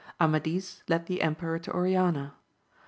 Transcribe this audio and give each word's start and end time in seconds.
Amadis 0.19 0.81
led 0.87 1.05
the 1.05 1.21
emperor 1.21 1.59
to 1.59 1.71
Oriana. 1.71 2.33